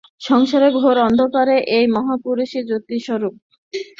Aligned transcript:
সংসারে 0.21 0.67
ঘোর 0.77 0.97
অন্ধকারে 1.07 1.55
এখন 1.59 1.71
এই 1.77 1.85
মহাপুরুষই 1.95 2.61
জ্যোতিঃস্তম্ভস্বরূপ। 2.69 3.33